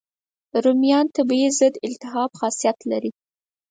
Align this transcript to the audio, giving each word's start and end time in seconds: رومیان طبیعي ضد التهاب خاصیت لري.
رومیان 0.63 1.05
طبیعي 1.15 1.49
ضد 1.59 1.75
التهاب 1.87 2.31
خاصیت 2.39 2.77
لري. 2.91 3.11